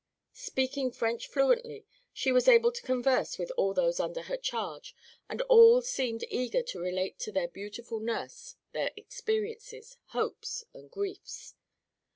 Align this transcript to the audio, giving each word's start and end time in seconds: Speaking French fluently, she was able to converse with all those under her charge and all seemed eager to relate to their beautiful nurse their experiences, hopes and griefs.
Speaking 0.33 0.89
French 0.89 1.27
fluently, 1.27 1.85
she 2.11 2.31
was 2.31 2.47
able 2.47 2.71
to 2.71 2.81
converse 2.81 3.37
with 3.37 3.51
all 3.55 3.71
those 3.71 3.99
under 3.99 4.23
her 4.23 4.35
charge 4.35 4.95
and 5.29 5.43
all 5.43 5.83
seemed 5.83 6.25
eager 6.31 6.63
to 6.63 6.79
relate 6.79 7.19
to 7.19 7.31
their 7.31 7.47
beautiful 7.47 7.99
nurse 7.99 8.55
their 8.71 8.89
experiences, 8.97 9.97
hopes 10.05 10.63
and 10.73 10.89
griefs. 10.89 11.53